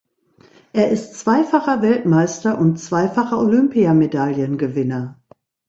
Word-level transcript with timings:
Er 0.73 0.89
ist 0.89 1.13
zweifacher 1.19 1.83
Weltmeister 1.83 2.57
und 2.57 2.77
zweifacher 2.79 3.37
Olympiamedaillengewinner. 3.37 5.21